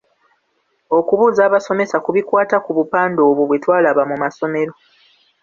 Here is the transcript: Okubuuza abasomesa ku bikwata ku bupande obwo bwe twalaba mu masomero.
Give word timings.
Okubuuza 0.97 1.41
abasomesa 1.47 1.97
ku 2.03 2.09
bikwata 2.15 2.57
ku 2.65 2.71
bupande 2.77 3.19
obwo 3.27 3.41
bwe 3.49 3.59
twalaba 3.63 4.03
mu 4.09 4.15
masomero. 4.23 4.73